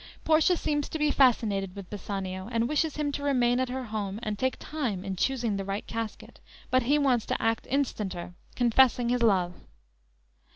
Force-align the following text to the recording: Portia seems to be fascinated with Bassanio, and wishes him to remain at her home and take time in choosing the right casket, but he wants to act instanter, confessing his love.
Portia 0.23 0.57
seems 0.57 0.89
to 0.89 0.97
be 0.97 1.11
fascinated 1.11 1.75
with 1.75 1.87
Bassanio, 1.91 2.49
and 2.51 2.67
wishes 2.67 2.95
him 2.95 3.11
to 3.11 3.21
remain 3.21 3.59
at 3.59 3.69
her 3.69 3.83
home 3.83 4.19
and 4.23 4.35
take 4.39 4.57
time 4.57 5.05
in 5.05 5.15
choosing 5.15 5.57
the 5.57 5.63
right 5.63 5.85
casket, 5.85 6.39
but 6.71 6.81
he 6.81 6.97
wants 6.97 7.27
to 7.27 7.39
act 7.39 7.67
instanter, 7.69 8.33
confessing 8.55 9.09
his 9.09 9.21
love. 9.21 9.53